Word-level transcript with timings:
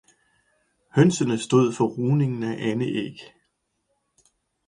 Hønsene 0.95 1.37
stod 1.37 1.73
for 1.73 1.85
rugning 1.87 2.43
af 2.43 2.67
andeæg. 2.71 3.17